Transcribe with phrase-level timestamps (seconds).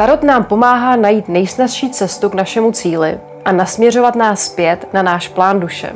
[0.00, 5.28] Tarot nám pomáhá najít nejsnažší cestu k našemu cíli a nasměřovat nás zpět na náš
[5.28, 5.92] plán duše.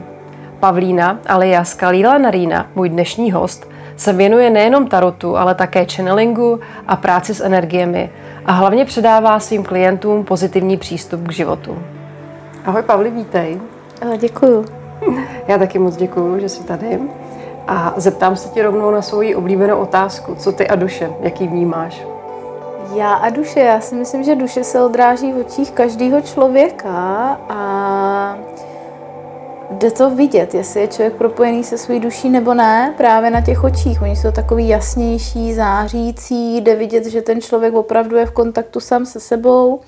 [0.60, 6.96] Pavlína alias Kalila Narína, můj dnešní host, se věnuje nejenom tarotu, ale také channelingu a
[6.96, 8.10] práci s energiemi
[8.46, 11.78] a hlavně předává svým klientům pozitivní přístup k životu.
[12.64, 13.60] Ahoj Pavli, vítej.
[14.18, 14.64] Děkuju.
[15.48, 17.00] Já taky moc děkuju, že jsi tady.
[17.68, 20.34] A zeptám se ti rovnou na svoji oblíbenou otázku.
[20.34, 21.10] Co ty a duše?
[21.20, 22.13] Jaký vnímáš?
[22.92, 26.90] Já a duše, já si myslím, že duše se odráží v očích každého člověka
[27.48, 28.38] a
[29.70, 33.64] jde to vidět, jestli je člověk propojený se svou duší nebo ne, právě na těch
[33.64, 34.02] očích.
[34.02, 39.06] Oni jsou takový jasnější, zářící, jde vidět, že ten člověk opravdu je v kontaktu sám
[39.06, 39.80] se sebou.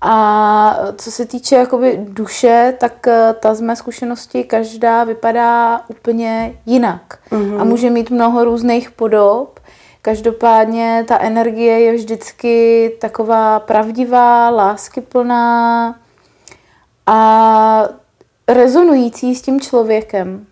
[0.00, 6.54] A co se týče jakoby duše, tak eh, ta z mé zkušenosti každá vypadá úplně
[6.66, 7.18] jinak.
[7.32, 7.60] Mm-hmm.
[7.60, 9.60] A může mít mnoho různých podob.
[10.06, 15.98] Každopádně ta energie je vždycky taková pravdivá, láskyplná
[17.06, 17.88] a
[18.48, 20.46] rezonující s tím člověkem.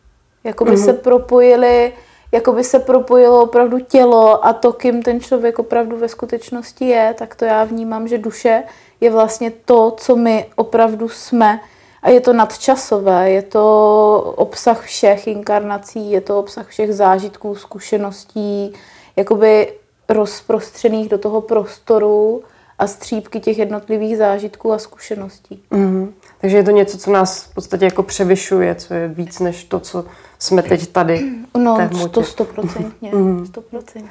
[0.44, 0.84] Jako by mm-hmm.
[0.84, 1.92] se propojili,
[2.32, 7.14] jako by se propojilo opravdu tělo a to, kým ten člověk opravdu ve skutečnosti je,
[7.18, 8.62] tak to já vnímám, že duše
[9.00, 11.60] je vlastně to, co my opravdu jsme.
[12.02, 18.74] A je to nadčasové, je to obsah všech inkarnací, je to obsah všech zážitků, zkušeností,
[19.16, 19.72] jakoby
[20.08, 22.42] rozprostřených do toho prostoru
[22.78, 25.62] a střípky těch jednotlivých zážitků a zkušeností.
[25.70, 26.08] Mm-hmm.
[26.40, 29.80] Takže je to něco, co nás v podstatě jako převyšuje, co je víc než to,
[29.80, 30.04] co
[30.38, 31.32] jsme teď tady.
[31.58, 31.78] No,
[32.10, 33.10] to stoprocentně.
[33.10, 34.08] Mm-hmm.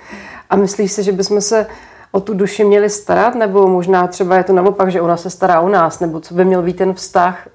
[0.50, 1.68] A myslíš si, že bychom se
[2.12, 5.62] o tu duši měli starat, nebo možná třeba je to naopak, že ona se stará
[5.62, 7.48] o nás, nebo co by měl být ten vztah?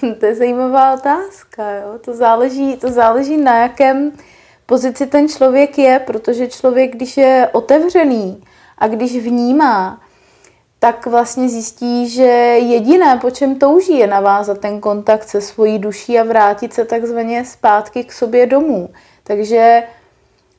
[0.20, 1.70] to je zajímavá otázka.
[1.70, 1.98] Jo?
[2.00, 4.12] To, záleží, to záleží na jakém
[4.70, 8.42] pozici ten člověk je, protože člověk, když je otevřený
[8.78, 10.00] a když vnímá,
[10.78, 12.22] tak vlastně zjistí, že
[12.58, 17.44] jediné, po čem touží, je navázat ten kontakt se svojí duší a vrátit se takzvaně
[17.44, 18.88] zpátky k sobě domů.
[19.24, 19.82] Takže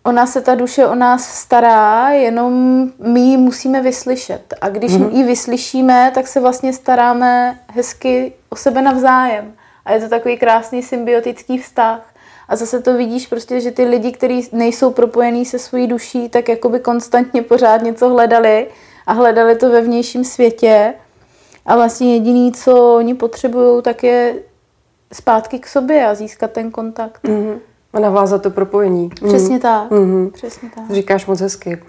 [0.03, 2.53] ona se ta duše o nás stará, jenom
[2.99, 4.53] my ji musíme vyslyšet.
[4.61, 5.15] A když mm-hmm.
[5.15, 9.53] ji vyslyšíme, tak se vlastně staráme hezky o sebe navzájem.
[9.85, 12.10] A je to takový krásný symbiotický vztah.
[12.51, 16.49] A zase to vidíš prostě, že ty lidi, kteří nejsou propojení se svojí duší, tak
[16.49, 18.67] jakoby konstantně pořád něco hledali
[19.07, 20.93] a hledali to ve vnějším světě.
[21.65, 24.35] A vlastně jediný, co oni potřebují, tak je
[25.13, 27.23] zpátky k sobě a získat ten kontakt.
[27.23, 27.59] Mm-hmm.
[27.93, 29.09] A navázat to propojení.
[29.09, 29.61] Přesně mm.
[29.61, 29.91] tak.
[29.91, 30.31] Mm-hmm.
[30.31, 30.91] Přesně tak.
[30.91, 31.83] Říkáš moc hezky.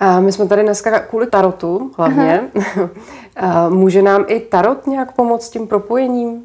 [0.00, 2.50] A my jsme tady dneska kvůli tarotu hlavně.
[3.36, 6.42] A může nám i tarot nějak pomoct s tím propojením?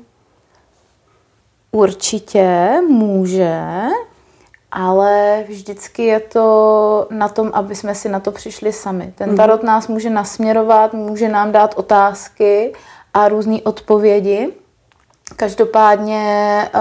[1.78, 3.62] Určitě může,
[4.72, 9.14] ale vždycky je to na tom, aby jsme si na to přišli sami.
[9.16, 9.38] Ten mhm.
[9.38, 12.74] tarot nás může nasměrovat, může nám dát otázky
[13.14, 14.54] a různé odpovědi.
[15.36, 16.24] Každopádně
[16.66, 16.80] eh,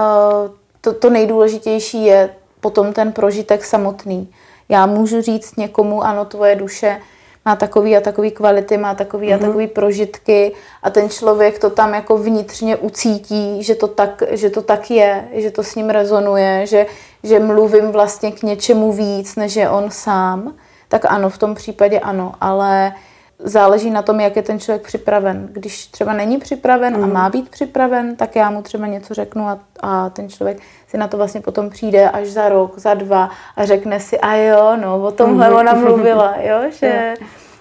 [0.81, 2.29] to, to nejdůležitější je
[2.59, 4.33] potom ten prožitek samotný.
[4.69, 7.01] Já můžu říct někomu, ano, tvoje duše
[7.47, 9.33] má takový a takový kvality, má takový mm-hmm.
[9.33, 9.45] a mhm.
[9.45, 10.51] takový prožitky
[10.83, 15.27] a ten člověk to tam jako vnitřně ucítí, že to tak, že to tak je,
[15.31, 16.85] že to s ním rezonuje, že,
[17.23, 20.53] že mluvím vlastně k něčemu víc, než je on sám,
[20.87, 22.93] tak ano, v tom případě ano, ale
[23.39, 25.49] záleží na tom, jak je ten člověk připraven.
[25.51, 27.03] Když třeba není připraven mm.
[27.03, 27.13] a mhm.
[27.13, 31.07] má být připraven, tak já mu třeba něco řeknu a, a ten člověk si na
[31.07, 35.03] to vlastně potom přijde až za rok, za dva a řekne si, a jo, no,
[35.03, 35.55] o tomhle mm.
[35.55, 37.13] ona mluvila, jo, že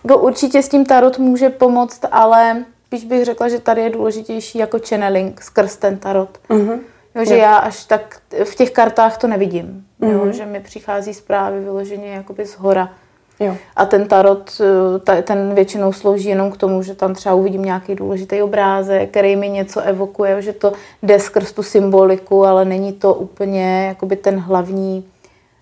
[0.04, 4.58] jako určitě s tím tarot může pomoct, ale spíš bych řekla, že tady je důležitější
[4.58, 6.38] jako channeling skrz ten tarot.
[6.48, 6.78] Mm-hmm.
[7.14, 7.40] Jo, že jo.
[7.40, 10.12] já až tak v těch kartách to nevidím, mm-hmm.
[10.12, 10.32] jo, mhm.
[10.32, 12.92] že mi přichází zprávy vyloženě jakoby z hora.
[13.40, 13.56] Jo.
[13.76, 14.60] A ten tarot,
[15.08, 19.36] eh, ten většinou slouží jenom k tomu, že tam třeba uvidím nějaký důležitý obrázek, který
[19.36, 24.38] mi něco evokuje, že to jde skrz tu symboliku, ale není to úplně jakoby ten
[24.38, 25.04] hlavní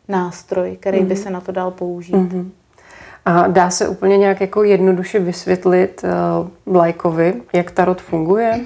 [0.08, 1.06] nástroj, který mm-hmm.
[1.06, 1.22] by mhm.
[1.22, 2.14] se na to dal použít.
[2.14, 2.50] Mm-hmm.
[3.26, 6.04] A dá se úplně nějak jako jednoduše vysvětlit
[6.66, 8.60] uh, lajkovi, jak tarot funguje?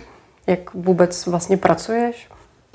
[0.47, 2.29] Jak vůbec vlastně pracuješ?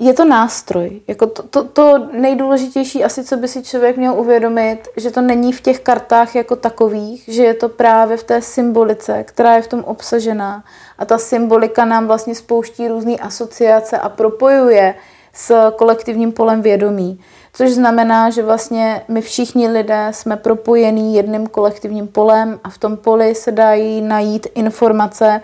[0.06, 1.00] Je to nástroj.
[1.08, 5.52] Jako to, to, to nejdůležitější asi, co by si člověk měl uvědomit, že to není
[5.52, 9.68] v těch kartách jako takových, že je to právě v té symbolice, která je v
[9.68, 10.64] tom obsažená.
[10.98, 14.94] A ta symbolika nám vlastně spouští různé asociace a propojuje
[15.32, 17.20] s kolektivním polem vědomí.
[17.52, 22.96] Což znamená, že vlastně my všichni lidé jsme propojení jedným kolektivním polem a v tom
[22.96, 25.40] poli se dají najít informace,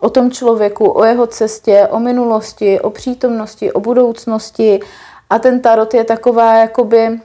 [0.00, 4.80] o tom člověku, o jeho cestě, o minulosti, o přítomnosti, o budoucnosti.
[5.30, 7.20] A ten tarot je taková jakoby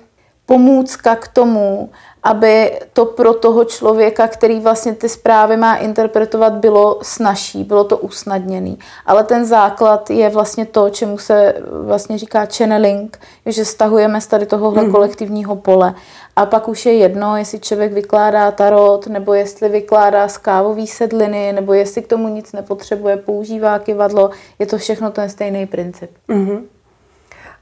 [0.46, 1.90] pomůcka k tomu,
[2.24, 7.98] aby to pro toho člověka, který vlastně ty zprávy má interpretovat, bylo snažší, bylo to
[7.98, 8.80] usnadněný.
[9.06, 11.54] Ale ten základ je vlastně to, čemu se
[11.86, 14.92] vlastně říká channeling, že stahujeme z tady tohohle mm.
[14.92, 15.94] kolektivního pole.
[16.36, 21.54] A pak už je jedno, jestli člověk vykládá tarot, nebo jestli vykládá z kávový sedliny,
[21.54, 24.30] nebo jestli k tomu nic nepotřebuje, používá kivadlo.
[24.60, 26.12] Je to všechno ten stejný princip.
[26.30, 26.62] Mm-hmm.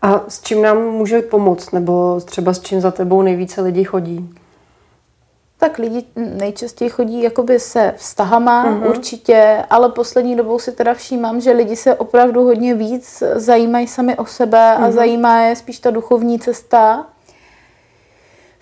[0.01, 4.29] A s čím nám může pomoct, nebo třeba s čím za tebou nejvíce lidí chodí?
[5.57, 8.89] Tak lidi nejčastěji chodí jakoby se vztahama uh-huh.
[8.89, 14.17] určitě, ale poslední dobou si teda všímám, že lidi se opravdu hodně víc zajímají sami
[14.17, 14.83] o sebe uh-huh.
[14.83, 14.91] a mhm.
[14.91, 17.05] zajímá je spíš ta duchovní cesta.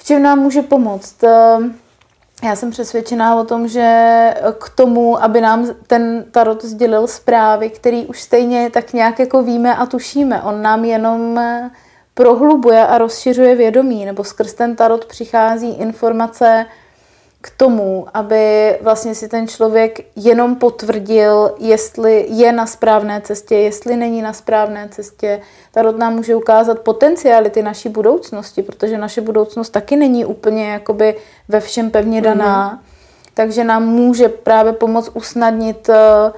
[0.07, 1.23] Čem nám může pomoct?
[1.23, 1.75] Ehm,
[2.43, 8.05] já jsem přesvědčená o tom, že k tomu, aby nám ten tarot sdělil zprávy, který
[8.05, 11.41] už stejně tak nějak jako víme a tušíme, on nám jenom
[12.13, 16.65] prohlubuje a rozšiřuje vědomí, nebo skrz ten tarot přichází informace,
[17.41, 23.95] k tomu, aby vlastně si ten člověk jenom potvrdil, jestli je na správné cestě, jestli
[23.95, 25.41] není na správné cestě.
[25.71, 31.15] Tarot nám může ukázat potenciality naší budoucnosti, protože naše budoucnost taky není úplně jakoby
[31.47, 32.69] ve všem pevně daná.
[32.69, 32.79] Mm.
[33.33, 36.31] Takže nám může právě pomoct usnadnit eh,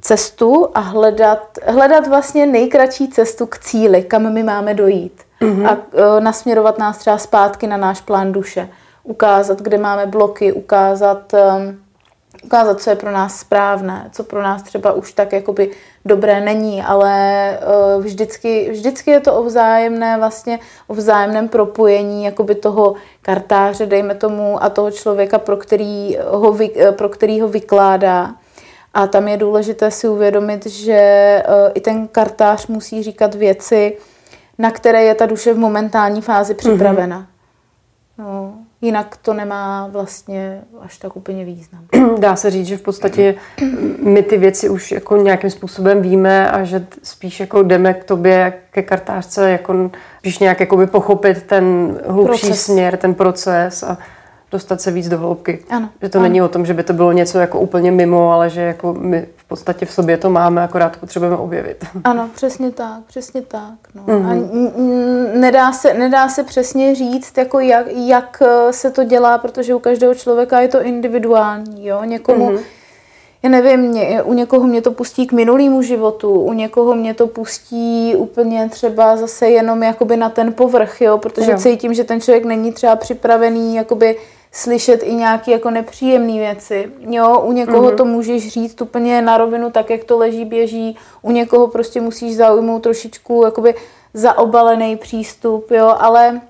[0.00, 5.22] cestu a hledat, hledat vlastně nejkratší cestu k cíli, kam my máme dojít.
[5.40, 5.68] Mm-hmm.
[5.68, 8.68] A uh, nasměrovat nás třeba zpátky na náš plán duše
[9.04, 11.80] ukázat, kde máme bloky, ukázat, um,
[12.44, 15.70] ukázat, co je pro nás správné, co pro nás třeba už tak jakoby
[16.04, 17.58] dobré není, ale
[17.96, 24.14] uh, vždycky, vždycky je to o vzájemné vlastně, o vzájemném propojení jakoby toho kartáře, dejme
[24.14, 28.34] tomu, a toho člověka, pro který ho, vy, pro který ho vykládá.
[28.94, 33.96] A tam je důležité si uvědomit, že uh, i ten kartář musí říkat věci,
[34.58, 37.20] na které je ta duše v momentální fázi připravena.
[37.20, 37.26] Mm-hmm.
[38.18, 41.84] No, jinak to nemá vlastně až tak úplně význam.
[42.18, 43.34] Dá se říct, že v podstatě
[44.02, 48.52] my ty věci už jako nějakým způsobem víme a že spíš jako jdeme k tobě,
[48.70, 52.64] ke kartářce, jako spíš nějak jakoby pochopit ten hlubší proces.
[52.64, 53.98] směr, ten proces a
[54.50, 55.58] dostat se víc do hloubky.
[55.70, 55.88] Ano.
[56.02, 56.28] Že to ano.
[56.28, 59.26] není o tom, že by to bylo něco jako úplně mimo, ale že jako my
[59.52, 61.84] podstatě v sobě to máme, akorát potřebujeme objevit.
[62.04, 63.78] Ano, přesně tak, přesně tak.
[63.94, 64.02] No.
[64.02, 64.30] Mm-hmm.
[64.30, 65.40] A mhm.
[65.40, 69.78] nedá se, nedá se přesně říct, jako jak, jak eh, se to dělá, protože u
[69.78, 71.86] každého člověka je to individuální.
[71.86, 72.04] Jo?
[72.04, 72.62] Někomu mm-hmm
[73.42, 77.26] já nevím, mě, u někoho mě to pustí k minulému životu, u někoho mě to
[77.26, 81.58] pustí úplně třeba zase jenom jakoby na ten povrch, jo, protože jo.
[81.58, 84.16] cítím, že ten člověk není třeba připravený jakoby
[84.52, 86.92] slyšet i nějaké jako nepříjemné věci.
[87.00, 87.96] Jo, u někoho mm-hmm.
[87.96, 92.36] to můžeš říct úplně na rovinu, tak jak to leží, běží, u někoho prostě musíš
[92.36, 93.74] zaujmout trošičku jakoby
[94.14, 96.40] zaobalený přístup, jo, ale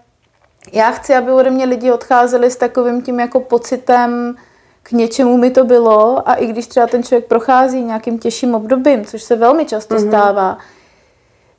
[0.72, 4.37] já chci, aby ode mě lidi odcházeli s takovým tím jako pocitem,
[4.82, 9.04] k něčemu mi to bylo a i když třeba ten člověk prochází nějakým těžším obdobím,
[9.04, 10.08] což se velmi často mm-hmm.
[10.08, 10.58] stává,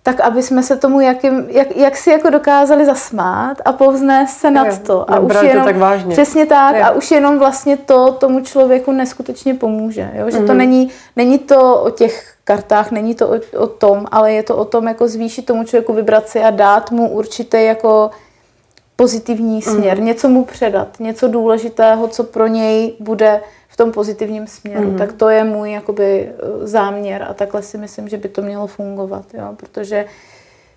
[0.04, 4.52] tak aby jsme se tomu jakým, jak, jak si jako dokázali zasmát a povznést se
[4.52, 5.12] nad to.
[5.12, 6.12] A už jenom, to tak vážně.
[6.12, 6.76] Přesně tak.
[6.76, 6.82] Jo.
[6.84, 10.12] A už jenom vlastně to tomu člověku neskutečně pomůže.
[10.14, 10.30] Jo?
[10.30, 10.46] Že mm-hmm.
[10.46, 10.58] to mhm.
[10.58, 14.66] není, není to o těch kartách, není to o, o tom, ale je to o
[14.66, 18.10] tom jako zvýšit tomu člověku vibraci a dát mu určitý jako
[18.96, 20.06] pozitivní směr, mm.
[20.06, 23.42] něco mu předat, něco důležitého, co pro něj bude
[23.74, 24.92] v tom pozitivním směru.
[24.92, 24.98] Mm.
[24.98, 28.68] Tak to je můj jakoby eh, záměr a takhle si myslím, že by to mělo
[28.68, 29.54] fungovat, jo?
[29.58, 30.06] protože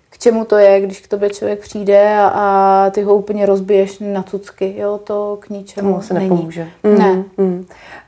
[0.09, 3.99] k čemu to je, když k tobě člověk přijde a, a ty ho úplně rozbiješ
[3.99, 6.29] na cucky, jo, to k ničemu to se není.
[6.29, 6.67] nepomůže.
[6.83, 6.97] Mm.
[6.97, 7.23] Ne.
[7.37, 7.65] Mm.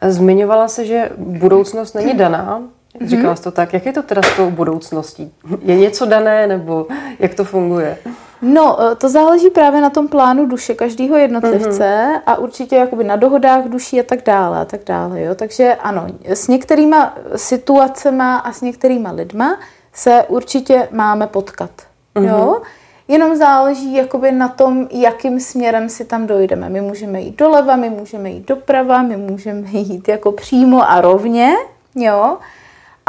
[0.07, 2.63] Zmiňovala se, že budoucnost není daná,
[3.05, 3.73] Říkala jsi to tak.
[3.73, 5.31] Jak je to teda s tou budoucností?
[5.61, 6.87] Je něco dané nebo
[7.19, 7.97] jak to funguje?
[8.41, 12.21] No, e, to záleží právě na tom plánu duše každého jednotlivce mm-hmm.
[12.25, 15.21] a určitě jakoby na dohodách duší a tak dále a tak dále.
[15.21, 15.35] Jo?
[15.35, 19.59] Takže ano, s některýma situacemi a s některýma lidma
[19.93, 21.71] se určitě máme potkat.
[22.15, 22.27] Mm-hmm.
[22.27, 22.61] Jo?
[23.07, 26.69] Jenom záleží jakoby na tom, jakým směrem si tam dojdeme.
[26.69, 31.53] My můžeme jít doleva, my můžeme jít doprava, my můžeme jít jako přímo a rovně,
[31.95, 32.37] jo.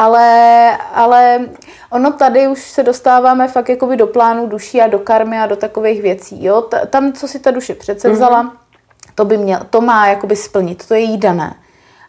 [0.01, 1.49] Ale, ale
[1.91, 5.57] ono tady už se dostáváme fakt jakoby do plánu duší a do karmy a do
[5.57, 6.45] takových věcí.
[6.45, 6.63] Jo?
[6.91, 8.17] Tam, co si ta duše přece mhm.
[8.17, 8.51] vzala, mm-hmm.
[9.15, 11.55] to, by měl, to má jakoby splnit, to je jí dané.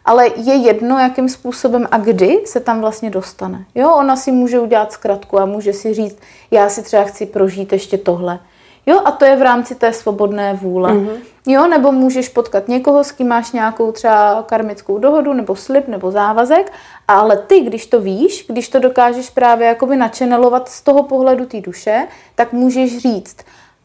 [0.04, 3.64] Ale je jedno, jakým způsobem a kdy se tam vlastně dostane.
[3.74, 6.18] Jo, ona si může udělat zkratku a může si říct,
[6.50, 8.38] já si třeba chci prožít ještě tohle.
[8.86, 10.92] Jo, a to je v rámci té svobodné vůle.
[10.92, 11.16] Mm-hmm.
[11.46, 16.10] Jo, nebo můžeš potkat někoho, s kým máš nějakou třeba karmickou dohodu, nebo slib, nebo
[16.10, 16.72] závazek,
[17.08, 21.60] ale ty, když to víš, když to dokážeš právě jakoby načenelovat z toho pohledu té
[21.60, 23.36] duše, tak můžeš říct,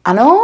[0.05, 0.39] ano,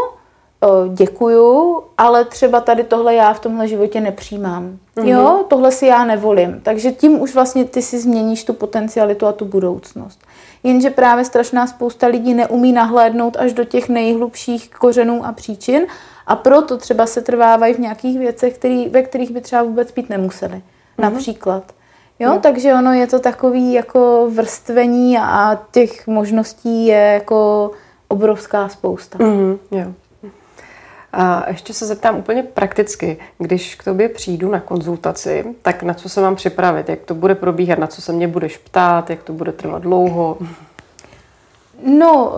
[0.93, 4.77] děkuju, ale třeba tady tohle já v tomhle životě nepřijímám.
[4.97, 5.07] Mm-hmm.
[5.07, 6.61] Jo, tohle si já nevolím.
[6.63, 10.19] Takže tím už vlastně ty si změníš tu potencialitu a tu budoucnost.
[10.63, 15.85] Jenže právě strašná spousta lidí neumí nahlédnout až do těch nejhlubších kořenů a příčin
[16.27, 20.09] a proto třeba se trvávají v nějakých věcech, který, ve kterých by třeba vůbec být
[20.09, 20.55] nemuseli.
[20.55, 20.61] Mm-hmm.
[21.01, 21.63] Například.
[22.19, 22.39] Jo, no.
[22.39, 27.71] takže ono je to takový jako vrstvení a těch možností je jako
[28.07, 29.17] obrovská spousta.
[29.17, 29.93] Mm-hmm, jo.
[31.13, 36.09] A ještě se zeptám úplně prakticky, když k tobě přijdu na konzultaci, tak na co
[36.09, 39.33] se mám připravit, jak to bude probíhat, na co se mě budeš ptát, jak to
[39.33, 40.37] bude trvat dlouho?
[41.83, 42.33] No,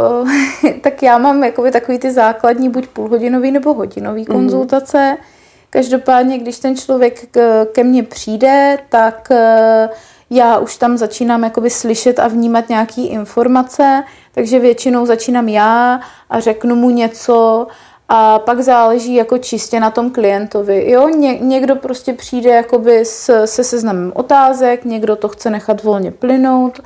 [0.68, 4.32] eh, tak já mám jakoby takový ty základní buď půlhodinový nebo hodinový mhm.
[4.32, 4.98] konzultace.
[4.98, 5.26] Mm-hmm.
[5.70, 7.38] Každopádně, když ten člověk
[7.72, 9.90] ke mně přijde, tak eh,
[10.30, 16.40] já už tam začínám jakoby slyšet a vnímat nějaké informace, takže většinou začínám já a
[16.40, 17.68] řeknu mu něco
[18.10, 20.92] a pak záleží jako čistě na tom klientovi.
[20.92, 26.12] Jo, Ně, někdo prostě přijde jakoby s, se seznamem otázek, někdo to chce nechat volně
[26.12, 26.80] plynout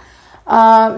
[0.47, 0.91] a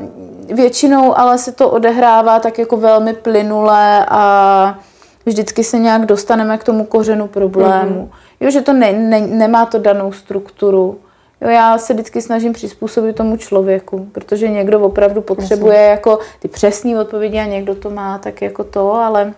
[0.53, 4.79] většinou ale se to odehrává tak jako velmi plynule a
[5.25, 8.09] vždycky se nějak dostaneme k tomu kořenu problému.
[8.11, 8.45] Mm-hmm.
[8.45, 10.99] Jo, že to ne, ne, nemá to danou strukturu.
[11.41, 15.89] Jo, já se vždycky snažím přizpůsobit tomu člověku, protože někdo opravdu potřebuje Jasně.
[15.89, 19.33] jako ty přesné odpovědi a někdo to má tak jako to, ale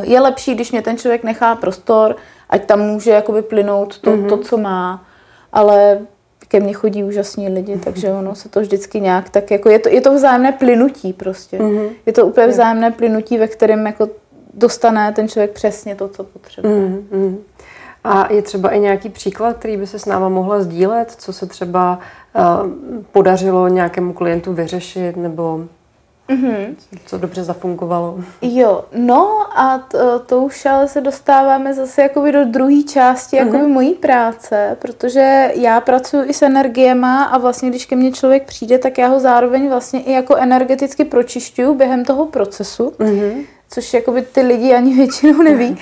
[0.00, 2.16] je lepší, když mě ten člověk nechá prostor,
[2.50, 4.28] ať tam může jakoby plynout to, mm-hmm.
[4.28, 5.04] to co má,
[5.52, 5.98] ale
[6.48, 7.84] ke mně chodí úžasní lidi, mm-hmm.
[7.84, 11.58] takže ono se to vždycky nějak tak jako, je to, je to vzájemné plynutí prostě.
[11.58, 11.88] Mm-hmm.
[12.06, 14.08] Je to úplně vzájemné plynutí, ve kterém jako
[14.54, 16.74] dostane ten člověk přesně to, co potřebuje.
[16.74, 17.36] Mm-hmm.
[18.04, 21.46] A je třeba i nějaký příklad, který by se s náma mohla sdílet, co se
[21.46, 21.98] třeba
[22.34, 22.70] uh,
[23.12, 25.60] podařilo nějakému klientu vyřešit, nebo
[26.28, 26.76] Mm-hmm.
[27.06, 28.18] Co dobře zafungovalo.
[28.42, 33.46] Jo, no a to, to už ale se dostáváme zase jakoby do druhé části mm-hmm.
[33.46, 38.44] jakoby mojí práce, protože já pracuji i s energiema a vlastně když ke mně člověk
[38.44, 43.44] přijde, tak já ho zároveň vlastně i jako energeticky pročišťuju během toho procesu, mm-hmm.
[43.70, 45.78] což jakoby ty lidi ani většinou neví.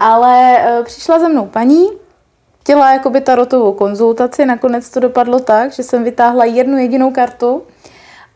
[0.00, 1.88] Ale uh, přišla za mnou paní,
[2.60, 7.62] chtěla jakoby tarotovou konzultaci, nakonec to dopadlo tak, že jsem vytáhla jednu jedinou kartu,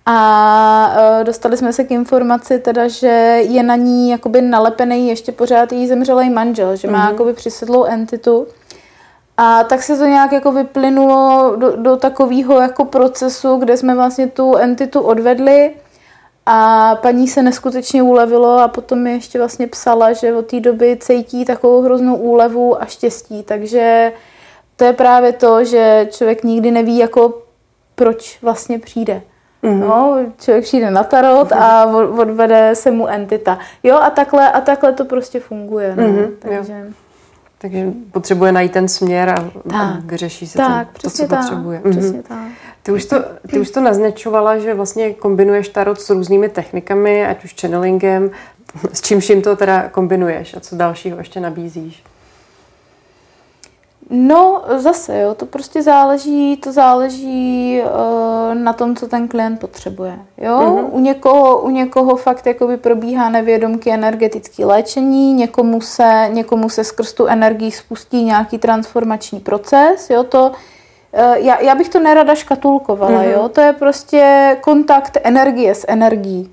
[0.07, 5.33] a uh, dostali jsme se k informaci teda, že je na ní jakoby nalepený ještě
[5.33, 7.11] pořád její zemřelý manžel, že má mm-hmm.
[7.11, 8.47] jakoby přisedlou entitu.
[9.37, 14.27] A tak se to nějak jako vyplynulo do, do takového jako procesu, kde jsme vlastně
[14.27, 15.75] tu entitu odvedli
[16.47, 20.99] a paní se neskutečně ulevilo a potom mi ještě vlastně psala, že od té doby
[21.01, 23.43] cítí takovou hroznou úlevu a štěstí.
[23.43, 24.13] Takže
[24.77, 27.43] to je právě to, že člověk nikdy neví, jako
[27.95, 29.23] proč vlastně přijde.
[29.62, 29.78] Mm-hmm.
[29.81, 31.87] No, člověk přijde na tarot a
[32.19, 33.59] odvede se mu entita.
[33.83, 35.97] Jo, a takhle, a takhle to prostě funguje.
[35.97, 36.02] No.
[36.02, 36.73] Mm-hmm, takže...
[36.73, 36.92] Jo.
[37.59, 41.38] Takže potřebuje najít ten směr a, tak, a vyřeší se tak, ten, to, co tak,
[41.38, 41.81] potřebuje.
[41.90, 42.23] Přesně mm-hmm.
[42.28, 42.38] tak.
[42.83, 43.16] Ty už, to,
[43.50, 48.31] ty už to naznačovala, že vlastně kombinuješ tarot s různými technikami, ať už channelingem.
[48.92, 52.04] S čím vším to teda kombinuješ a co dalšího ještě nabízíš?
[54.14, 60.19] No, zase, jo, to prostě záleží, to záleží uh, na tom, co ten klient potřebuje.
[60.38, 60.59] Jo?
[60.59, 60.88] Mm-hmm.
[60.90, 67.12] U, někoho, u někoho fakt jakoby probíhá nevědomky energetické léčení, někomu se, někomu se skrz
[67.12, 73.23] tu energii spustí nějaký transformační proces, jo, to uh, já, já bych to nerada škatulkovala,
[73.23, 73.33] mm-hmm.
[73.33, 76.50] jo, to je prostě kontakt energie s energií.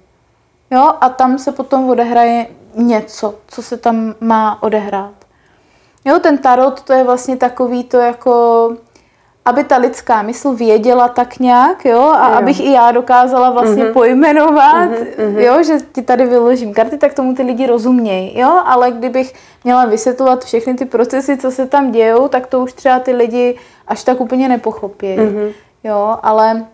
[0.71, 5.11] Jo, a tam se potom odehraje něco, co se tam má odehrát.
[6.09, 8.71] Jo, ten tarot to je vlastně takový to jako
[9.45, 12.35] aby ta lidská mysl věděla tak nějak, jo, a jo.
[12.35, 13.93] abych i já dokázala vlastně mm-hmm.
[13.93, 15.37] pojmenovat, mm-hmm.
[15.37, 19.85] jo, že ti tady vyložím karty, tak tomu ty lidi rozumějí, jo, ale kdybych měla
[19.85, 24.03] vysvětlovat všechny ty procesy, co se tam dějou, tak to už třeba ty lidi až
[24.03, 25.53] tak úplně nepochopí, mm-hmm.
[25.83, 26.65] jo, ale,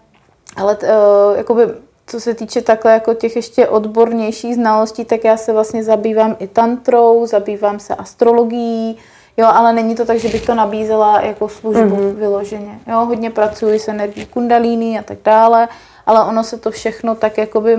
[0.57, 1.63] ale uh, jakoby
[2.07, 6.47] co se týče takhle jako těch ještě odbornějších znalostí, tak já se vlastně zabývám i
[6.47, 8.97] tantrou, zabývám se astrologií,
[9.37, 12.15] Jo, ale není to tak, že bych to nabízela jako službu mm-hmm.
[12.15, 12.79] vyloženě.
[12.87, 15.67] Jo, hodně pracuji s energií kundalíny a tak dále,
[16.05, 17.77] ale ono se to všechno tak jakoby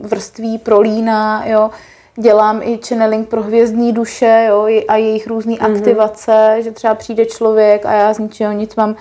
[0.00, 1.70] vrství, prolíná, jo.
[2.16, 5.76] Dělám i channeling pro hvězdní duše jo, a jejich různé mm-hmm.
[5.76, 8.96] aktivace, že třeba přijde člověk a já z ničeho nic mám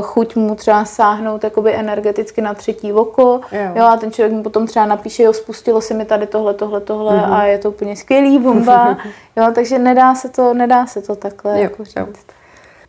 [0.00, 3.40] chuť mu třeba sáhnout jakoby energeticky na třetí oko.
[3.52, 3.70] Jo.
[3.74, 6.80] jo a ten člověk mu potom třeba napíše, jo, spustilo se mi tady tohle, tohle,
[6.80, 7.32] tohle mm-hmm.
[7.32, 8.98] a je to úplně skvělý, bomba.
[9.36, 11.96] jo, takže nedá se to, nedá se to takhle jo, jako říct.
[11.96, 12.06] Jo.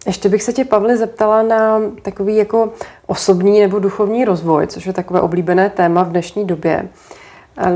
[0.06, 2.74] Ještě bych se tě, Pavli, zeptala na takový jako
[3.08, 6.90] osobní nebo duchovní rozvoj, což je takové oblíbené téma v dnešní době.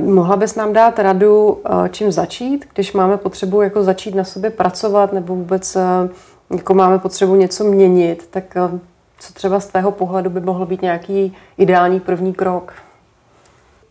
[0.01, 4.50] Mohla bys nám dát radu, eh, čím začít, když máme potřebu jako začít na sobě
[4.50, 5.82] pracovat nebo vůbec eh,
[6.56, 8.80] jako máme potřebu něco měnit, tak eh,
[9.19, 12.73] co třeba z tvého pohledu by mohl být nějaký ideální první krok?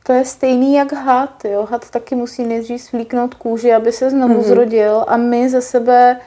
[0.06, 1.44] To je stejný jak had.
[1.44, 1.66] Jo?
[1.70, 4.48] Had taky musí nejdřív svlíknout kůži, aby se znovu mm-hmm.
[4.48, 6.20] zrodil a my ze sebe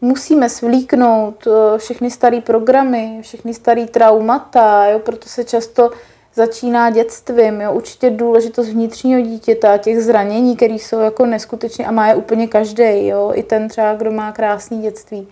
[0.00, 4.98] musíme svlíknout všechny staré programy, všechny staré traumata, jo?
[4.98, 5.90] proto se často
[6.34, 12.08] začíná dětstvím, jo, určitě důležitost vnitřního dítěta, těch zranění, které jsou jako neskutečné a má
[12.08, 15.28] je úplně každý, jo, i ten třeba, kdo má krásný dětství.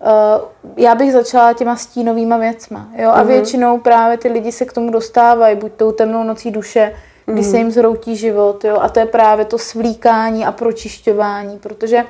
[0.00, 3.26] Uh, já bych začala těma stínovýma věcma, jo, a mm-hmm.
[3.26, 6.94] většinou právě ty lidi se k tomu dostávají, buď tou temnou nocí duše,
[7.26, 7.50] kdy mm-hmm.
[7.50, 12.04] se jim zroutí život, jo, a to je právě to svlíkání a pročišťování, protože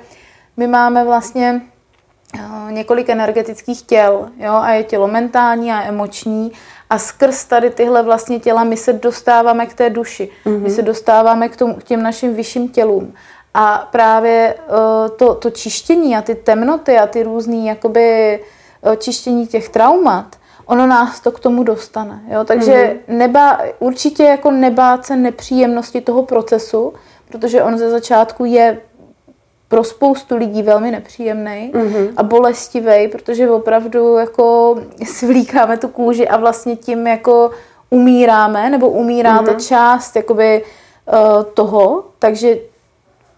[0.57, 1.63] my máme vlastně
[2.35, 6.53] uh, několik energetických těl, jo, a je tělo mentální a emoční
[6.91, 10.29] a skrz tady tyhle vlastně těla my se dostáváme k té duši.
[10.45, 10.51] Mm-hmm.
[10.51, 10.71] My mhm.
[10.71, 13.15] se dostáváme k, tomu, k těm našim vyšším tělům.
[13.55, 18.41] A právě uh, to, to čištění a ty temnoty a ty různé jakoby
[18.83, 22.21] uh, čištění těch traumat, ono nás to k tomu dostane.
[22.29, 22.45] Jo?
[22.45, 23.17] Takže mm-hmm.
[23.17, 26.93] nebá, určitě jako nebát se nepříjemnosti toho procesu,
[27.29, 28.81] protože on ze začátku je
[29.69, 32.13] pro spoustu lidí velmi nepříjemný mm-hmm.
[32.17, 34.77] a bolestivý, protože opravdu jako
[35.07, 37.51] svlíkáme tu kůži a vlastně tím jako
[37.91, 39.47] umíráme, nebo umírá mm-hmm.
[39.47, 42.57] ta část jakoby uh, toho, takže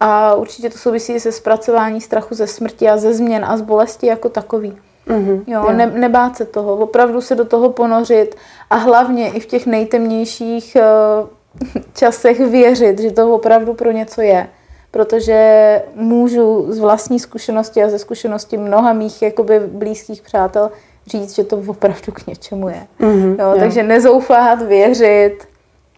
[0.05, 4.07] a určitě to souvisí se zpracování strachu ze smrti a ze změn a z bolesti
[4.07, 4.77] jako takový.
[5.07, 8.35] Mm-hmm, jo, ne, nebát se toho, opravdu se do toho ponořit
[8.69, 14.47] a hlavně i v těch nejtemnějších uh, časech věřit, že to opravdu pro něco je
[14.91, 20.71] protože můžu z vlastní zkušenosti a ze zkušenosti mnoha mých jakoby blízkých přátel
[21.07, 22.87] říct, že to opravdu k něčemu je.
[22.99, 25.47] Mm-hmm, jo, takže nezoufat, věřit,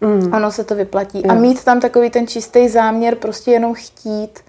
[0.02, 0.34] mm.
[0.34, 1.22] ono se to vyplatí.
[1.26, 1.32] Jo.
[1.32, 4.40] A mít tam takový ten čistý záměr, prostě jenom chtít,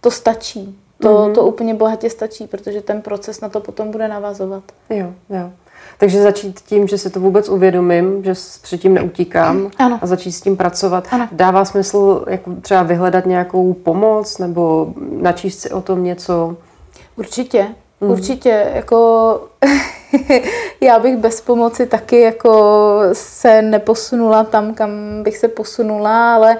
[0.00, 0.78] to stačí.
[0.98, 1.34] To, mm-hmm.
[1.34, 4.62] to úplně bohatě stačí, protože ten proces na to potom bude navazovat.
[4.90, 5.50] Jo, jo.
[5.98, 9.98] Takže začít tím, že si to vůbec uvědomím, že předtím neutíkám ano.
[10.02, 11.08] a začít s tím pracovat.
[11.10, 11.28] Ano.
[11.32, 16.56] Dává smysl jako třeba vyhledat nějakou pomoc nebo načíst si o tom něco?
[17.16, 17.66] Určitě.
[18.00, 18.10] Mm.
[18.10, 18.70] Určitě.
[18.74, 19.40] Jako
[20.80, 24.90] já bych bez pomoci taky jako se neposunula tam, kam
[25.22, 26.56] bych se posunula, ale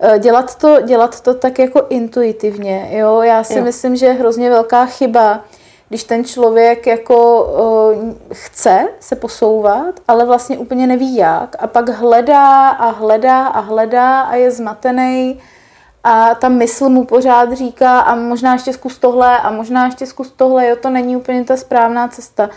[0.00, 2.88] eh, dělat to, dělat to tak jako intuitivně.
[2.92, 3.22] Jo?
[3.22, 3.64] Já si jo.
[3.64, 5.44] myslím, že je hrozně velká chyba,
[5.88, 7.44] když ten člověk jako
[7.94, 13.60] uh, chce se posouvat, ale vlastně úplně neví jak a pak hledá a hledá a
[13.60, 15.40] hledá a je zmatený
[16.04, 20.30] a ta mysl mu pořád říká a možná ještě zkus tohle a možná ještě zkus
[20.30, 22.50] tohle, jo, to není úplně ta správná cesta.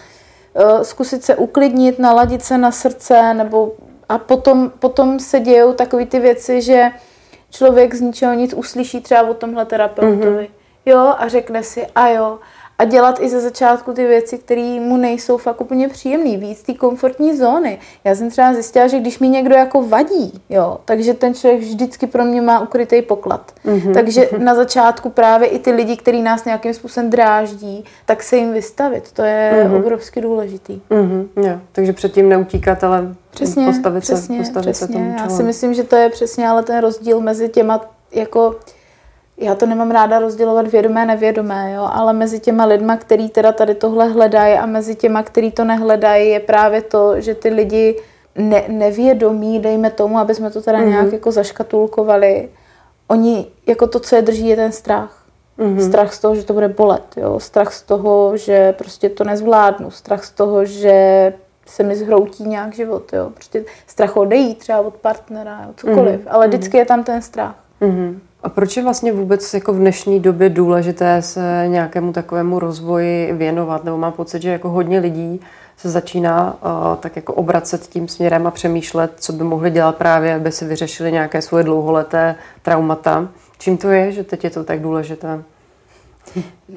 [0.54, 3.72] Uh, zkusit se uklidnit, naladit se na srdce nebo
[4.10, 6.92] a potom, potom se dějou takové ty věci, že
[7.52, 10.44] člověk z ničeho nic uslyší třeba o tomhle terapeutovi.
[10.44, 10.62] Mm-hmm.
[10.86, 12.40] Jo, a řekne si, a jo,
[12.82, 16.74] a dělat i ze začátku ty věci, které mu nejsou fakt úplně příjemné, víc ty
[16.74, 17.80] komfortní zóny.
[18.04, 22.08] Já jsem třeba zjistila, že když mi někdo jako vadí, jo, takže ten člověk vždycky
[22.08, 23.52] pro mě má ukrytý poklad.
[23.66, 23.94] Mm-hmm.
[23.94, 28.54] Takže na začátku právě i ty lidi, kteří nás nějakým způsobem dráždí, tak se jim
[28.54, 29.12] vystavit.
[29.12, 29.78] To je mm-hmm.
[29.78, 30.82] obrovsky důležitý.
[30.90, 31.28] Mm-hmm.
[31.36, 31.60] Jo.
[31.72, 34.88] Takže předtím neutíkat, ale přesně, postavit přesně, se, postavit přesně.
[34.88, 38.56] se tomu Já si myslím, že to je přesně ale ten rozdíl mezi těma jako
[39.42, 43.76] já to nemám ráda rozdělovat vědomé, nevědomé, jo, ale mezi těma lidma, který teda tady
[43.76, 48.00] tohle hledají a mezi těma, který to nehledají, je právě to, že ty lidi
[48.36, 50.90] ne, nevědomí, dejme tomu, aby jsme to teda mm-hmm.
[50.90, 52.50] nějak jako zaškatulkovali,
[53.08, 55.18] oni, jako to, co je drží, je ten strach.
[55.60, 55.88] Mm-hmm.
[55.88, 59.92] Strach z toho, že to bude bolet, jo, strach z toho, že prostě to nezvládnu,
[59.92, 61.34] strach z toho, že
[61.66, 66.30] se mi zhroutí nějak život, jo, prostě strach odejít třeba od partnera, jo, cokoliv, mm-hmm.
[66.30, 67.56] ale vždycky je tam ten strach.
[67.82, 68.20] Mm-hmm.
[68.44, 73.84] A proč je vlastně vůbec jako v dnešní době důležité se nějakému takovému rozvoji věnovat?
[73.84, 75.42] Nebo mám pocit, že jako hodně lidí
[75.78, 80.36] se začíná uh, tak jako obracet tím směrem a přemýšlet, co by mohli dělat právě,
[80.36, 83.30] aby si vyřešili nějaké svoje dlouholeté traumata.
[83.58, 85.44] Čím to je, že teď je to tak důležité?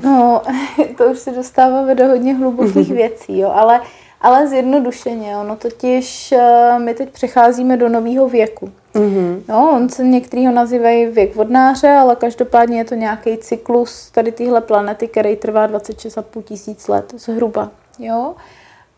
[0.02, 0.42] No,
[0.98, 3.80] to už se dostáváme do hodně hlubokých věcí, jo, ale,
[4.24, 8.70] ale zjednodušeně, ono totiž uh, my teď přecházíme do nového věku.
[8.94, 9.42] Mm-hmm.
[9.48, 14.32] No, on se některý ho nazývají věk vodnáře, ale každopádně je to nějaký cyklus tady
[14.32, 17.70] téhle planety, který trvá 26,5 tisíc let zhruba.
[17.98, 18.34] Jo?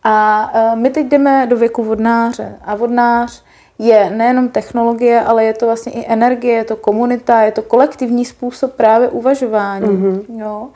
[0.04, 2.58] A e, my teď jdeme do věku vodnáře.
[2.64, 3.42] A vodnář
[3.78, 8.24] je nejenom technologie, ale je to vlastně i energie, je to komunita, je to kolektivní
[8.24, 9.86] způsob právě uvažování.
[9.86, 10.24] Mm-hmm.
[10.28, 10.68] Jo?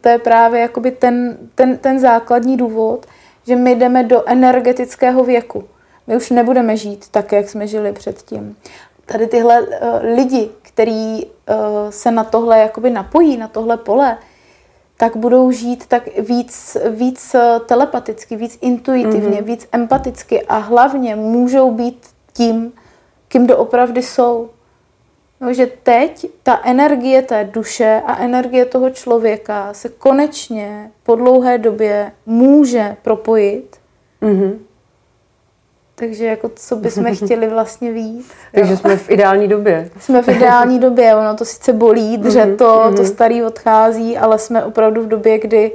[0.00, 3.06] To je právě jakoby ten, ten, ten základní důvod,
[3.50, 5.64] že my jdeme do energetického věku.
[6.06, 8.56] My už nebudeme žít tak, jak jsme žili předtím.
[9.06, 9.68] tady tyhle uh,
[10.02, 11.30] lidi, který uh,
[11.90, 14.18] se na tohle jakoby napojí, na tohle pole,
[14.96, 17.36] tak budou žít tak víc, víc
[17.66, 19.44] telepaticky, víc intuitivně, mm-hmm.
[19.44, 22.72] víc empaticky a hlavně můžou být tím,
[23.28, 24.50] kým doopravdy jsou.
[25.40, 31.58] No, že teď ta energie té duše a energie toho člověka se konečně po dlouhé
[31.58, 33.76] době může propojit.
[34.22, 34.58] Mm-hmm.
[35.94, 38.30] Takže jako co bychom chtěli vlastně víc.
[38.54, 39.90] Takže jsme v ideální době.
[40.00, 42.96] Jsme v ideální době, ono to sice bolí, dře to, mm-hmm.
[42.96, 45.72] to starý odchází, ale jsme opravdu v době, kdy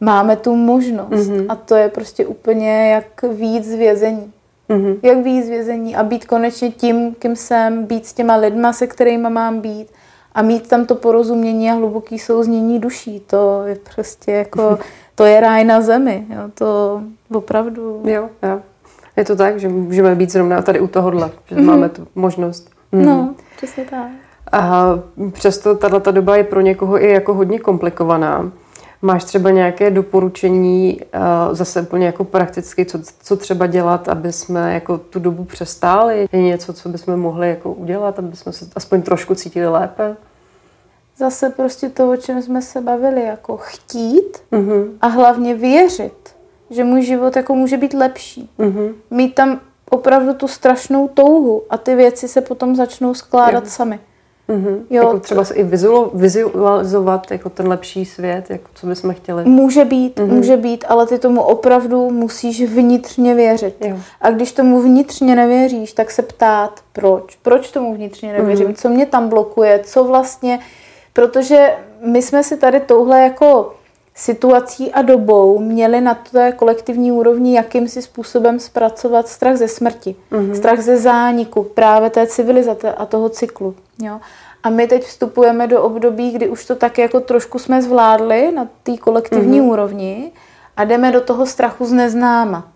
[0.00, 1.10] máme tu možnost.
[1.10, 1.46] Mm-hmm.
[1.48, 4.33] A to je prostě úplně jak víc vězení.
[4.70, 4.96] Mm-hmm.
[5.02, 9.30] Jak víc vězení a být konečně tím, kým jsem, být s těma lidma, se kterými
[9.30, 9.88] mám být
[10.34, 13.20] a mít tam to porozumění a hluboký souznění duší.
[13.20, 14.78] To je prostě jako,
[15.14, 16.26] to je ráj na zemi.
[16.30, 17.00] Jo, to
[17.32, 18.02] opravdu.
[18.04, 18.60] Jo, jo.
[19.16, 21.64] Je to tak, že můžeme být zrovna tady u tohohle, že mm-hmm.
[21.64, 22.70] máme tu možnost.
[22.92, 23.04] Mm.
[23.04, 24.08] No, přesně tak.
[24.52, 24.98] A
[25.32, 28.52] přesto tato doba je pro někoho i jako hodně komplikovaná.
[29.04, 34.74] Máš třeba nějaké doporučení uh, zase úplně jako prakticky, co, co třeba dělat, aby jsme
[34.74, 36.28] jako tu dobu přestáli?
[36.32, 40.16] Je něco, co bychom mohli jako udělat, aby jsme se aspoň trošku cítili lépe?
[41.16, 44.88] Zase prostě to, o čem jsme se bavili, jako chtít mm-hmm.
[45.00, 46.34] a hlavně věřit,
[46.70, 48.50] že můj život jako může být lepší.
[48.58, 48.92] Mm-hmm.
[49.10, 53.70] Mít tam opravdu tu strašnou touhu a ty věci se potom začnou skládat jo.
[53.70, 54.00] sami.
[54.48, 54.78] Mm-hmm.
[54.90, 55.62] Jo, jako třeba se i
[56.14, 59.44] vizualizovat jako ten lepší svět, jako co bychom chtěli.
[59.44, 60.26] Může být, mm-hmm.
[60.26, 63.76] může být, ale ty tomu opravdu musíš vnitřně věřit.
[63.80, 63.96] Jo.
[64.20, 67.38] A když tomu vnitřně nevěříš, tak se ptát, proč.
[67.42, 68.68] Proč tomu vnitřně nevěřím?
[68.68, 68.76] Mm-hmm.
[68.76, 69.80] Co mě tam blokuje?
[69.84, 70.58] Co vlastně...
[71.12, 73.74] Protože my jsme si tady touhle jako
[74.14, 80.52] situací a dobou měli na té kolektivní úrovni jakýmsi způsobem zpracovat strach ze smrti, mm-hmm.
[80.52, 83.74] strach ze zániku právě té civilizace a toho cyklu.
[83.98, 84.20] Jo?
[84.62, 88.68] A my teď vstupujeme do období, kdy už to tak jako trošku jsme zvládli na
[88.82, 89.70] té kolektivní mm-hmm.
[89.70, 90.32] úrovni
[90.76, 92.68] a jdeme do toho strachu z neznáma.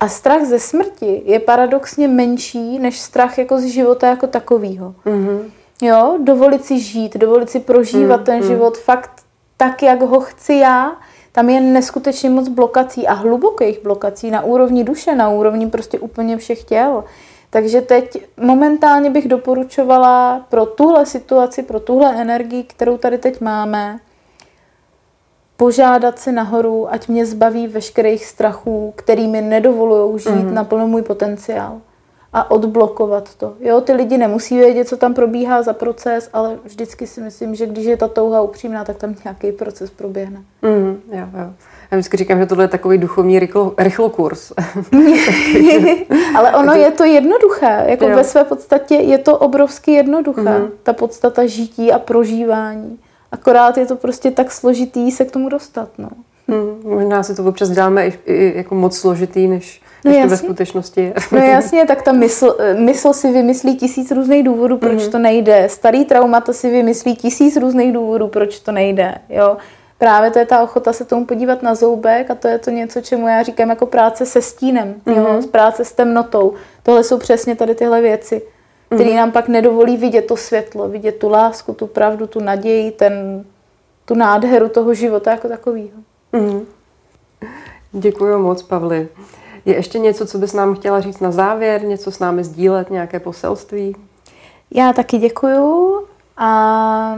[0.00, 4.94] A strach ze smrti je paradoxně menší než strach jako z života jako takového.
[5.06, 5.50] Mm-hmm.
[5.82, 8.42] Jo, dovolit si žít, dovolit si prožívat mm, ten mm.
[8.46, 9.10] život fakt
[9.56, 10.96] tak, jak ho chci já.
[11.32, 16.36] Tam je neskutečně moc blokací a hlubokých blokací na úrovni duše, na úrovni prostě úplně
[16.36, 17.04] všech těl.
[17.54, 23.98] Takže teď momentálně bych doporučovala pro tuhle situaci, pro tuhle energii, kterou tady teď máme,
[25.56, 30.54] požádat si nahoru, ať mě zbaví veškerých strachů, který mi nedovolují žít mm.
[30.54, 31.80] naplno můj potenciál
[32.32, 33.54] a odblokovat to.
[33.60, 37.66] Jo, ty lidi nemusí vědět, co tam probíhá za proces, ale vždycky si myslím, že
[37.66, 40.42] když je ta touha upřímná, tak tam nějaký proces proběhne.
[40.62, 41.54] Mm, jo, jo.
[41.94, 44.52] Já vždycky říkám, že tohle je takový duchovní rychlo, rychlokurs.
[46.36, 47.84] ale ono je to jednoduché.
[47.86, 48.16] Jako jo.
[48.16, 50.58] ve své podstatě je to obrovsky jednoduché.
[50.58, 50.68] Mm.
[50.82, 52.98] Ta podstata žití a prožívání.
[53.32, 55.88] Akorát je to prostě tak složitý se k tomu dostat.
[55.98, 56.08] No.
[56.48, 60.24] Hmm, možná si to občas děláme i, i jako moc složitý, než No jasně.
[60.24, 61.14] to ve skutečnosti je.
[61.32, 65.10] No jasně, tak ta mysl, mysl si vymyslí tisíc různých důvodů, proč mm-hmm.
[65.10, 65.66] to nejde.
[65.70, 69.14] Starý traumata si vymyslí tisíc různých důvodů, proč to nejde.
[69.28, 69.56] Jo?
[70.04, 73.00] Právě to je ta ochota se tomu podívat na zoubek a to je to něco,
[73.00, 75.16] čemu já říkám jako práce se stínem, mm-hmm.
[75.16, 75.32] jo?
[75.32, 75.48] Mhm.
[75.48, 76.54] práce s temnotou.
[76.82, 78.42] Tohle jsou přesně tady tyhle věci,
[78.86, 79.16] které mm-hmm.
[79.16, 83.44] nám pak nedovolí vidět to světlo, vidět tu lásku, tu pravdu, tu naději, ten,
[84.04, 85.98] tu nádheru toho života jako takového.
[86.32, 86.62] Mm-hmm.
[87.92, 89.08] Děkuji moc, Pavli.
[89.64, 93.20] Je ještě něco, co bys nám chtěla říct na závěr, něco s námi sdílet, nějaké
[93.20, 93.96] poselství?
[94.70, 96.00] Já taky děkuju
[96.36, 97.16] a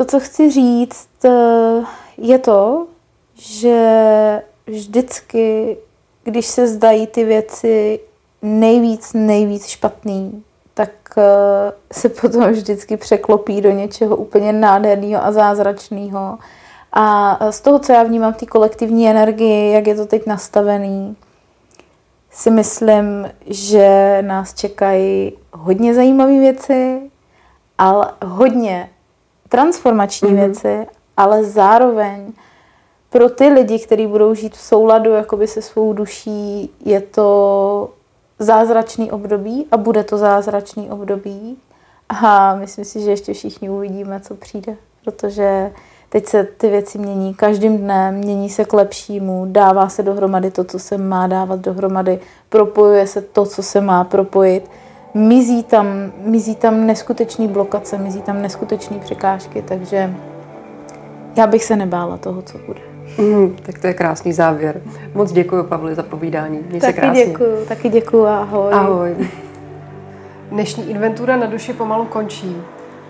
[0.00, 1.84] to, co chci říct, eh,
[2.18, 2.86] je to,
[3.34, 5.76] že vždycky,
[6.24, 8.00] když se zdají ty věci
[8.42, 11.22] nejvíc, nejvíc špatný, tak eh,
[11.92, 16.38] se potom vždycky překlopí do něčeho úplně nádherného a zázračného.
[16.92, 21.16] A z toho, co já vnímám té kolektivní energii, jak je to teď nastavený,
[22.30, 27.00] si myslím, že nás čekají hodně zajímavé věci,
[27.78, 28.90] ale hodně
[29.50, 30.34] transformační mm-hmm.
[30.34, 30.86] věci,
[31.16, 32.32] ale zároveň
[33.10, 37.90] pro ty lidi, kteří budou žít v souladu jakoby se svou duší, je to
[38.38, 41.58] zázračný období a bude to zázračný období.
[42.08, 45.72] A myslím si, že ještě všichni uvidíme, co přijde, protože
[46.12, 50.64] Teď se ty věci mění každým dnem, mění se k lepšímu, dává se dohromady to,
[50.64, 54.70] co se má dávat dohromady, propojuje se to, co se má propojit.
[55.14, 55.86] Mizí tam,
[56.24, 60.14] mizí tam neskutečný blokace, mizí tam neskutečné překážky, takže
[61.36, 62.80] já bych se nebála toho, co bude.
[63.18, 64.80] Mm, tak to je krásný závěr.
[65.14, 66.58] Moc děkuji, Pavli, za povídání.
[66.68, 67.26] Měj taky se krásně.
[67.26, 68.72] děkuji, taky děkuji a ahoj.
[68.72, 69.16] Ahoj.
[70.50, 72.56] Dnešní inventura na duši pomalu končí.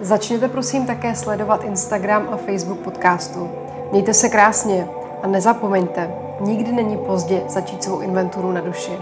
[0.00, 3.50] Začněte prosím také sledovat Instagram a Facebook podcastu.
[3.92, 4.86] Mějte se krásně
[5.22, 6.10] a nezapomeňte,
[6.40, 8.92] nikdy není pozdě začít svou inventuru na duši.